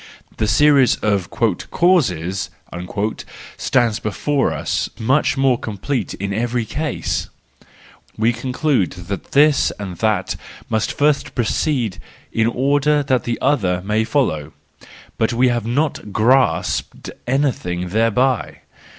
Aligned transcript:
The 0.37 0.47
series 0.47 0.95
of" 0.95 1.29
causes" 1.29 2.49
stands 3.67 3.99
before 3.99 4.51
us 4.51 4.89
much 4.97 5.37
more 5.37 5.59
complete 5.59 6.15
in 6.15 6.33
every 6.33 6.65
case; 6.65 7.29
we 8.17 8.33
conclude 8.33 8.93
that 8.93 9.33
this 9.33 9.69
and 9.79 9.97
that 9.97 10.35
must 10.71 10.91
first 10.91 11.35
precede 11.35 11.99
in 12.33 12.47
order 12.47 13.03
that 13.03 13.25
that 13.25 13.37
other 13.43 13.83
may 13.85 14.03
follow—but 14.03 15.33
we 15.33 15.49
have 15.49 15.67
not 15.67 16.11
grasped 16.11 17.11
anything 17.27 17.89
thereby. 17.89 18.61